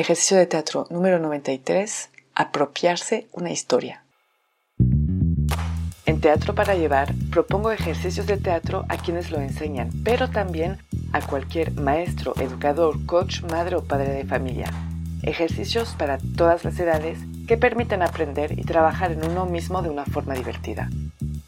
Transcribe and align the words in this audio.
Ejercicio 0.00 0.38
de 0.38 0.46
teatro 0.46 0.86
número 0.88 1.18
93: 1.18 2.08
apropiarse 2.34 3.28
una 3.32 3.50
historia. 3.50 4.02
En 6.06 6.22
Teatro 6.22 6.54
para 6.54 6.74
Llevar 6.74 7.12
propongo 7.30 7.70
ejercicios 7.70 8.26
de 8.26 8.38
teatro 8.38 8.86
a 8.88 8.96
quienes 8.96 9.30
lo 9.30 9.42
enseñan, 9.42 9.90
pero 10.02 10.30
también 10.30 10.78
a 11.12 11.20
cualquier 11.20 11.72
maestro, 11.72 12.32
educador, 12.40 13.04
coach, 13.04 13.42
madre 13.42 13.76
o 13.76 13.84
padre 13.84 14.14
de 14.14 14.24
familia. 14.24 14.70
Ejercicios 15.22 15.94
para 15.98 16.16
todas 16.34 16.64
las 16.64 16.80
edades 16.80 17.18
que 17.46 17.58
permiten 17.58 18.00
aprender 18.00 18.58
y 18.58 18.62
trabajar 18.62 19.12
en 19.12 19.30
uno 19.30 19.44
mismo 19.44 19.82
de 19.82 19.90
una 19.90 20.06
forma 20.06 20.32
divertida. 20.32 20.88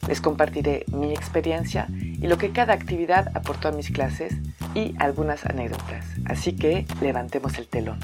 Les 0.06 0.20
compartiré 0.20 0.84
mi 0.88 1.12
experiencia 1.12 1.86
y 1.88 2.26
lo 2.26 2.36
que 2.36 2.52
cada 2.52 2.74
actividad 2.74 3.34
aportó 3.34 3.68
a 3.68 3.72
mis 3.72 3.90
clases 3.90 4.34
y 4.74 4.94
algunas 4.98 5.46
anécdotas. 5.46 6.04
Así 6.26 6.54
que 6.54 6.84
levantemos 7.00 7.56
el 7.56 7.66
telón. 7.66 7.98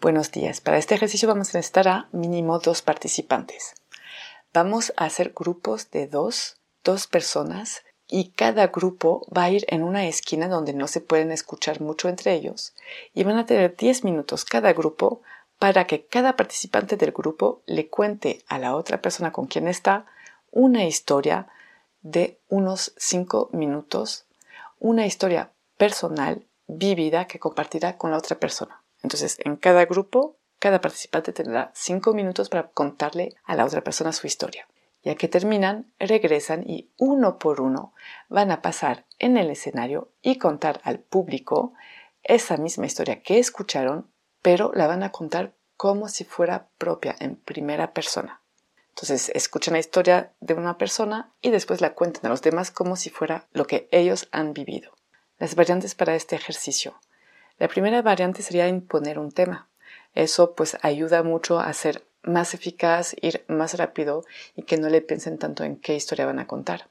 Buenos 0.00 0.32
días. 0.32 0.62
Para 0.62 0.78
este 0.78 0.94
ejercicio 0.94 1.28
vamos 1.28 1.54
a 1.54 1.58
necesitar 1.58 1.86
a 1.86 2.08
mínimo 2.12 2.58
dos 2.58 2.80
participantes. 2.80 3.74
Vamos 4.50 4.94
a 4.96 5.04
hacer 5.04 5.34
grupos 5.36 5.90
de 5.90 6.06
dos, 6.06 6.58
dos 6.82 7.06
personas 7.06 7.82
y 8.08 8.30
cada 8.30 8.68
grupo 8.68 9.26
va 9.36 9.44
a 9.44 9.50
ir 9.50 9.66
en 9.68 9.82
una 9.82 10.06
esquina 10.06 10.48
donde 10.48 10.72
no 10.72 10.88
se 10.88 11.02
pueden 11.02 11.30
escuchar 11.32 11.82
mucho 11.82 12.08
entre 12.08 12.32
ellos 12.32 12.74
y 13.12 13.24
van 13.24 13.36
a 13.36 13.44
tener 13.44 13.76
10 13.76 14.04
minutos 14.04 14.46
cada 14.46 14.72
grupo 14.72 15.20
para 15.58 15.86
que 15.86 16.06
cada 16.06 16.34
participante 16.34 16.96
del 16.96 17.12
grupo 17.12 17.60
le 17.66 17.90
cuente 17.90 18.42
a 18.48 18.58
la 18.58 18.76
otra 18.76 19.02
persona 19.02 19.32
con 19.32 19.48
quien 19.48 19.68
está 19.68 20.06
una 20.50 20.86
historia 20.86 21.46
de 22.00 22.40
unos 22.48 22.94
5 22.96 23.50
minutos, 23.52 24.24
una 24.78 25.04
historia 25.04 25.52
personal 25.76 26.46
vivida 26.66 27.26
que 27.26 27.38
compartirá 27.38 27.98
con 27.98 28.12
la 28.12 28.16
otra 28.16 28.38
persona. 28.38 28.79
Entonces, 29.02 29.38
en 29.44 29.56
cada 29.56 29.86
grupo, 29.86 30.36
cada 30.58 30.80
participante 30.80 31.32
tendrá 31.32 31.72
5 31.74 32.12
minutos 32.12 32.48
para 32.48 32.68
contarle 32.68 33.34
a 33.44 33.56
la 33.56 33.64
otra 33.64 33.82
persona 33.82 34.12
su 34.12 34.26
historia. 34.26 34.68
Ya 35.02 35.14
que 35.14 35.28
terminan, 35.28 35.90
regresan 35.98 36.68
y 36.68 36.90
uno 36.98 37.38
por 37.38 37.62
uno 37.62 37.94
van 38.28 38.50
a 38.50 38.60
pasar 38.60 39.06
en 39.18 39.38
el 39.38 39.50
escenario 39.50 40.12
y 40.20 40.36
contar 40.36 40.80
al 40.84 40.98
público 40.98 41.72
esa 42.22 42.58
misma 42.58 42.86
historia 42.86 43.22
que 43.22 43.38
escucharon, 43.38 44.10
pero 44.42 44.72
la 44.74 44.86
van 44.86 45.02
a 45.02 45.12
contar 45.12 45.54
como 45.78 46.08
si 46.08 46.24
fuera 46.24 46.68
propia, 46.76 47.16
en 47.18 47.36
primera 47.36 47.94
persona. 47.94 48.42
Entonces, 48.90 49.30
escuchan 49.34 49.72
la 49.72 49.80
historia 49.80 50.34
de 50.40 50.52
una 50.52 50.76
persona 50.76 51.32
y 51.40 51.48
después 51.48 51.80
la 51.80 51.94
cuentan 51.94 52.26
a 52.26 52.28
los 52.28 52.42
demás 52.42 52.70
como 52.70 52.96
si 52.96 53.08
fuera 53.08 53.48
lo 53.52 53.66
que 53.66 53.88
ellos 53.92 54.28
han 54.30 54.52
vivido. 54.52 54.92
Las 55.38 55.54
variantes 55.54 55.94
para 55.94 56.14
este 56.14 56.36
ejercicio. 56.36 57.00
La 57.60 57.68
primera 57.68 58.00
variante 58.00 58.40
sería 58.40 58.68
imponer 58.68 59.18
un 59.18 59.32
tema. 59.32 59.68
Eso 60.14 60.54
pues 60.54 60.78
ayuda 60.80 61.22
mucho 61.22 61.60
a 61.60 61.68
hacer 61.68 62.02
más 62.22 62.54
eficaz, 62.54 63.14
ir 63.20 63.44
más 63.48 63.74
rápido 63.74 64.24
y 64.56 64.62
que 64.62 64.78
no 64.78 64.88
le 64.88 65.02
piensen 65.02 65.36
tanto 65.36 65.62
en 65.62 65.76
qué 65.76 65.94
historia 65.94 66.24
van 66.24 66.38
a 66.38 66.46
contar. 66.46 66.86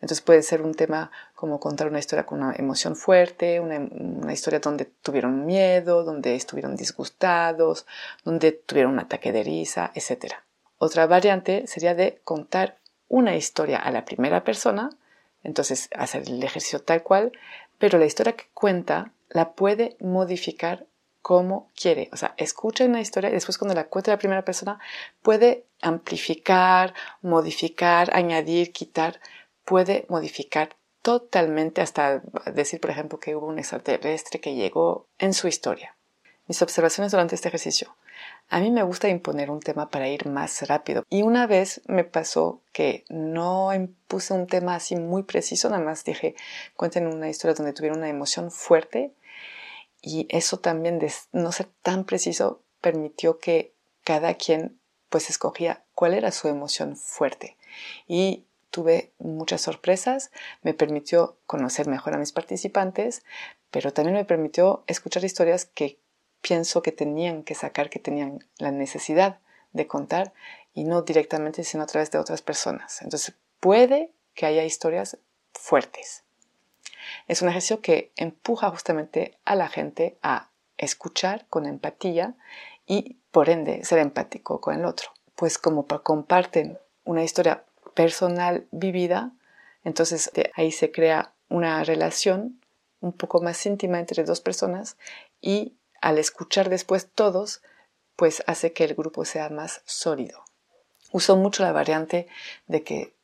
Entonces 0.00 0.20
puede 0.20 0.42
ser 0.42 0.62
un 0.62 0.74
tema 0.74 1.12
como 1.36 1.60
contar 1.60 1.86
una 1.86 2.00
historia 2.00 2.26
con 2.26 2.42
una 2.42 2.56
emoción 2.56 2.96
fuerte, 2.96 3.60
una, 3.60 4.32
historia 4.32 4.58
donde 4.58 4.84
tuvieron 4.84 5.46
miedo, 5.46 6.02
donde 6.02 6.34
estuvieron 6.34 6.74
disgustados, 6.74 7.86
donde 8.24 8.50
tuvieron 8.50 8.94
un 8.94 8.98
ataque 8.98 9.30
de 9.30 9.44
risa, 9.44 9.92
etc. 9.94 10.34
Otra 10.78 11.06
variante 11.06 11.68
sería 11.68 11.94
de 11.94 12.20
contar 12.24 12.78
una 13.06 13.36
historia 13.36 13.78
a 13.78 13.92
la 13.92 14.04
primera 14.04 14.42
persona, 14.42 14.90
entonces 15.44 15.88
hacer 15.96 16.24
el 16.26 16.42
ejercicio 16.42 16.82
tal 16.82 17.04
cual, 17.04 17.30
pero 17.78 17.96
la 17.96 18.06
historia 18.06 18.32
que 18.32 18.48
cuenta 18.52 19.12
la 19.30 19.52
puede 19.54 19.96
modificar 20.00 20.86
como 21.22 21.70
quiere. 21.74 22.08
O 22.12 22.16
sea, 22.16 22.34
escucha 22.36 22.84
una 22.84 23.00
historia 23.00 23.30
y 23.30 23.34
después 23.34 23.58
cuando 23.58 23.74
la 23.74 23.88
cuenta 23.88 24.10
la 24.10 24.18
primera 24.18 24.44
persona 24.44 24.78
puede 25.22 25.66
amplificar, 25.80 26.94
modificar, 27.22 28.14
añadir, 28.14 28.72
quitar, 28.72 29.20
puede 29.64 30.06
modificar 30.08 30.76
totalmente 31.02 31.80
hasta 31.80 32.22
decir, 32.52 32.80
por 32.80 32.90
ejemplo, 32.90 33.18
que 33.18 33.34
hubo 33.34 33.46
un 33.46 33.58
extraterrestre 33.58 34.40
que 34.40 34.54
llegó 34.54 35.06
en 35.18 35.32
su 35.32 35.48
historia. 35.48 35.96
Mis 36.46 36.60
observaciones 36.62 37.12
durante 37.12 37.34
este 37.34 37.48
ejercicio. 37.48 37.96
A 38.48 38.58
mí 38.58 38.72
me 38.72 38.82
gusta 38.82 39.08
imponer 39.08 39.50
un 39.50 39.60
tema 39.60 39.90
para 39.90 40.08
ir 40.08 40.26
más 40.26 40.66
rápido. 40.66 41.04
Y 41.08 41.22
una 41.22 41.46
vez 41.46 41.82
me 41.86 42.02
pasó 42.02 42.60
que 42.72 43.04
no 43.08 43.70
puse 44.08 44.34
un 44.34 44.48
tema 44.48 44.74
así 44.74 44.96
muy 44.96 45.22
preciso, 45.22 45.70
nada 45.70 45.84
más 45.84 46.04
dije, 46.04 46.34
cuenten 46.74 47.06
una 47.06 47.28
historia 47.28 47.54
donde 47.54 47.72
tuvieron 47.72 47.98
una 47.98 48.08
emoción 48.08 48.50
fuerte 48.50 49.12
y 50.02 50.26
eso 50.30 50.58
también 50.58 50.98
de 50.98 51.12
no 51.30 51.52
ser 51.52 51.68
tan 51.82 52.04
preciso 52.04 52.60
permitió 52.80 53.38
que 53.38 53.72
cada 54.02 54.34
quien 54.34 54.80
pues 55.10 55.30
escogía 55.30 55.84
cuál 55.94 56.14
era 56.14 56.32
su 56.32 56.48
emoción 56.48 56.96
fuerte 56.96 57.56
y 58.08 58.46
tuve 58.70 59.12
muchas 59.18 59.60
sorpresas, 59.60 60.30
me 60.62 60.74
permitió 60.74 61.36
conocer 61.46 61.88
mejor 61.88 62.14
a 62.14 62.18
mis 62.18 62.32
participantes, 62.32 63.22
pero 63.70 63.92
también 63.92 64.16
me 64.16 64.24
permitió 64.24 64.82
escuchar 64.86 65.24
historias 65.24 65.66
que 65.66 65.99
pienso 66.40 66.82
que 66.82 66.92
tenían 66.92 67.42
que 67.42 67.54
sacar, 67.54 67.90
que 67.90 67.98
tenían 67.98 68.44
la 68.58 68.70
necesidad 68.70 69.40
de 69.72 69.86
contar 69.86 70.32
y 70.74 70.84
no 70.84 71.02
directamente 71.02 71.64
sino 71.64 71.82
a 71.82 71.86
través 71.86 72.10
de 72.10 72.18
otras 72.18 72.42
personas. 72.42 73.02
Entonces 73.02 73.34
puede 73.60 74.12
que 74.34 74.46
haya 74.46 74.64
historias 74.64 75.18
fuertes. 75.52 76.24
Es 77.28 77.42
un 77.42 77.48
ejercicio 77.48 77.80
que 77.80 78.12
empuja 78.16 78.70
justamente 78.70 79.38
a 79.44 79.54
la 79.54 79.68
gente 79.68 80.18
a 80.22 80.50
escuchar 80.78 81.46
con 81.48 81.66
empatía 81.66 82.34
y 82.86 83.18
por 83.30 83.48
ende 83.48 83.84
ser 83.84 83.98
empático 83.98 84.60
con 84.60 84.74
el 84.74 84.84
otro. 84.84 85.10
Pues 85.34 85.58
como 85.58 85.86
comparten 85.86 86.78
una 87.04 87.22
historia 87.22 87.64
personal 87.94 88.66
vivida, 88.70 89.32
entonces 89.84 90.30
ahí 90.54 90.72
se 90.72 90.90
crea 90.90 91.32
una 91.48 91.82
relación 91.84 92.60
un 93.00 93.12
poco 93.12 93.40
más 93.40 93.64
íntima 93.66 93.98
entre 93.98 94.24
dos 94.24 94.40
personas 94.40 94.96
y 95.40 95.74
al 96.00 96.18
escuchar 96.18 96.68
después 96.68 97.08
todos, 97.14 97.62
pues 98.16 98.42
hace 98.46 98.72
que 98.72 98.84
el 98.84 98.94
grupo 98.94 99.24
sea 99.24 99.48
más 99.48 99.82
sólido. 99.84 100.44
Uso 101.12 101.36
mucho 101.36 101.62
la 101.62 101.72
variante 101.72 102.28
de 102.66 102.82
que 102.84 103.14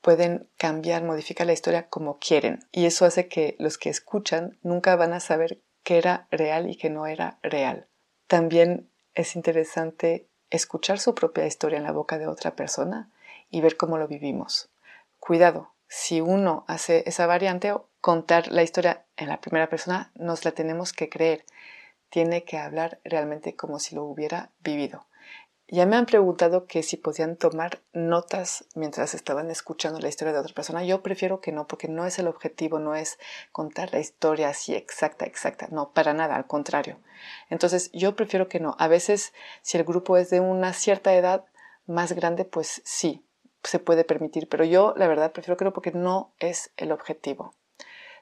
pueden 0.00 0.48
cambiar, 0.58 1.02
modificar 1.04 1.46
la 1.46 1.52
historia 1.52 1.88
como 1.88 2.18
quieren. 2.18 2.66
Y 2.72 2.86
eso 2.86 3.04
hace 3.06 3.28
que 3.28 3.56
los 3.58 3.78
que 3.78 3.88
escuchan 3.88 4.58
nunca 4.62 4.96
van 4.96 5.12
a 5.12 5.20
saber 5.20 5.60
qué 5.82 5.98
era 5.98 6.26
real 6.30 6.68
y 6.68 6.76
qué 6.76 6.90
no 6.90 7.06
era 7.06 7.38
real. 7.42 7.86
También 8.26 8.90
es 9.14 9.36
interesante 9.36 10.28
escuchar 10.50 10.98
su 10.98 11.14
propia 11.14 11.46
historia 11.46 11.78
en 11.78 11.84
la 11.84 11.92
boca 11.92 12.18
de 12.18 12.26
otra 12.26 12.54
persona 12.54 13.10
y 13.50 13.60
ver 13.60 13.76
cómo 13.76 13.96
lo 13.96 14.08
vivimos. 14.08 14.70
Cuidado, 15.18 15.72
si 15.88 16.20
uno 16.20 16.64
hace 16.68 17.04
esa 17.06 17.26
variante, 17.26 17.74
contar 18.00 18.48
la 18.48 18.62
historia 18.62 19.04
en 19.16 19.28
la 19.28 19.40
primera 19.40 19.68
persona, 19.68 20.10
nos 20.14 20.44
la 20.44 20.52
tenemos 20.52 20.92
que 20.92 21.08
creer. 21.08 21.44
Tiene 22.12 22.44
que 22.44 22.58
hablar 22.58 23.00
realmente 23.04 23.56
como 23.56 23.78
si 23.78 23.94
lo 23.94 24.04
hubiera 24.04 24.50
vivido. 24.60 25.06
Ya 25.66 25.86
me 25.86 25.96
han 25.96 26.04
preguntado 26.04 26.66
que 26.66 26.82
si 26.82 26.98
podían 26.98 27.38
tomar 27.38 27.80
notas 27.94 28.66
mientras 28.74 29.14
estaban 29.14 29.50
escuchando 29.50 29.98
la 29.98 30.10
historia 30.10 30.34
de 30.34 30.40
otra 30.40 30.54
persona. 30.54 30.84
Yo 30.84 31.02
prefiero 31.02 31.40
que 31.40 31.52
no, 31.52 31.66
porque 31.66 31.88
no 31.88 32.04
es 32.04 32.18
el 32.18 32.28
objetivo, 32.28 32.78
no 32.78 32.94
es 32.94 33.18
contar 33.50 33.94
la 33.94 33.98
historia 33.98 34.50
así 34.50 34.74
exacta, 34.74 35.24
exacta. 35.24 35.68
No, 35.70 35.94
para 35.94 36.12
nada, 36.12 36.36
al 36.36 36.46
contrario. 36.46 36.98
Entonces, 37.48 37.90
yo 37.94 38.14
prefiero 38.14 38.46
que 38.46 38.60
no. 38.60 38.76
A 38.78 38.88
veces, 38.88 39.32
si 39.62 39.78
el 39.78 39.84
grupo 39.84 40.18
es 40.18 40.28
de 40.28 40.40
una 40.40 40.74
cierta 40.74 41.14
edad 41.14 41.46
más 41.86 42.12
grande, 42.12 42.44
pues 42.44 42.82
sí, 42.84 43.24
se 43.62 43.78
puede 43.78 44.04
permitir. 44.04 44.50
Pero 44.50 44.66
yo, 44.66 44.92
la 44.98 45.08
verdad, 45.08 45.32
prefiero 45.32 45.56
que 45.56 45.64
no, 45.64 45.72
porque 45.72 45.92
no 45.92 46.34
es 46.40 46.72
el 46.76 46.92
objetivo. 46.92 47.54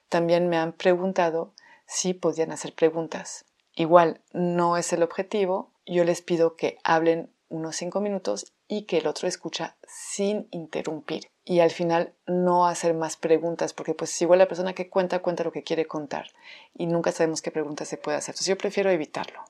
También 0.09 0.49
me 0.49 0.59
han 0.59 0.75
preguntado 0.75 1.55
si 1.87 2.15
podían 2.15 2.53
hacer 2.53 2.73
preguntas. 2.73 3.47
Igual, 3.75 4.21
no 4.33 4.77
es 4.77 4.93
el 4.93 5.03
objetivo. 5.03 5.73
Yo 5.87 6.05
les 6.05 6.23
pido 6.23 6.57
que 6.57 6.79
hablen 6.85 7.31
unos 7.49 7.77
cinco 7.77 8.01
minutos 8.01 8.53
y 8.69 8.83
que 8.83 8.99
el 8.99 9.07
otro 9.07 9.29
escucha 9.29 9.77
sin 9.87 10.49
interrumpir. 10.51 11.29
Y 11.45 11.61
al 11.61 11.71
final 11.71 12.15
no 12.27 12.67
hacer 12.67 12.95
más 12.95 13.17
preguntas, 13.17 13.73
porque 13.75 13.95
pues 13.95 14.21
igual 14.23 14.39
la 14.39 14.49
persona 14.49 14.73
que 14.73 14.89
cuenta 14.89 15.21
cuenta 15.21 15.45
lo 15.45 15.53
que 15.53 15.65
quiere 15.65 15.87
contar 15.87 16.29
y 16.75 16.87
nunca 16.87 17.11
sabemos 17.11 17.43
qué 17.43 17.51
preguntas 17.51 17.89
se 17.89 17.97
puede 17.97 18.17
hacer. 18.17 18.33
Entonces 18.33 18.47
yo 18.47 18.57
prefiero 18.59 18.91
evitarlo. 18.91 19.41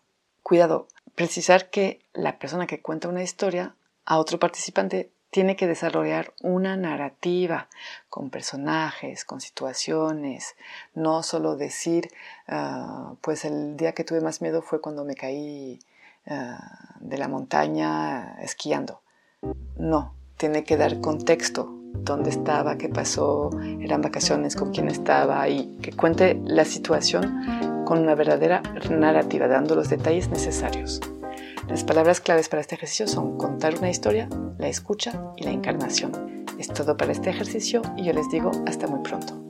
Cuidado, 0.43 0.89
precisar 1.15 1.69
que 1.69 2.01
la 2.15 2.39
persona 2.39 2.67
que 2.67 2.81
cuenta 2.81 3.09
una 3.09 3.23
historia 3.23 3.77
a 4.07 4.19
otro 4.19 4.39
participante 4.39 5.13
tiene 5.31 5.57
que 5.57 5.67
desarrollar 5.67 6.35
una 6.43 6.77
narrativa 6.77 7.69
con 8.09 8.31
personajes, 8.31 9.25
con 9.25 9.41
situaciones, 9.41 10.57
no 10.95 11.23
solo 11.23 11.57
decir, 11.57 12.11
ah, 12.49 13.15
pues 13.21 13.45
el 13.45 13.77
día 13.77 13.93
que 13.93 14.05
tuve 14.05 14.21
más 14.21 14.43
miedo 14.43 14.61
fue 14.63 14.81
cuando 14.81 15.05
me 15.05 15.15
caí 15.15 15.79
ah, 16.27 16.97
de 17.01 17.19
la 17.19 17.29
montaña 17.29 18.37
esquiando. 18.41 19.01
No, 19.77 20.15
tiene 20.37 20.65
que 20.65 20.77
dar 20.77 21.01
contexto, 21.01 21.69
dónde 21.95 22.31
estaba, 22.31 22.77
qué 22.77 22.89
pasó, 22.89 23.51
eran 23.81 24.03
vacaciones, 24.03 24.57
con 24.57 24.73
quién 24.73 24.89
estaba 24.89 25.49
y 25.49 25.79
que 25.79 25.93
cuente 25.93 26.41
la 26.45 26.65
situación 26.65 27.85
con 27.87 28.01
una 28.01 28.15
verdadera 28.15 28.63
narrativa, 28.91 29.49
dando 29.49 29.75
los 29.75 29.89
detalles 29.89 30.29
necesarios. 30.29 31.01
Las 31.71 31.85
palabras 31.85 32.21
claves 32.21 32.49
para 32.49 32.63
este 32.63 32.75
ejercicio 32.75 33.07
son 33.07 33.39
contar 33.39 33.79
una 33.79 33.91
historia, 33.91 34.29
la 34.59 34.67
escucha 34.67 35.13
y 35.37 35.45
la 35.45 35.53
encarnación. 35.53 36.45
Es 36.59 36.67
todo 36.67 36.97
para 36.97 37.13
este 37.13 37.31
ejercicio 37.31 37.81
y 37.97 38.03
yo 38.03 38.13
les 38.13 38.29
digo 38.29 38.51
hasta 38.67 38.89
muy 38.89 38.99
pronto. 39.05 39.50